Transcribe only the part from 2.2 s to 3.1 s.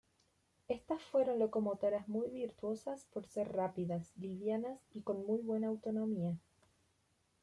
virtuosas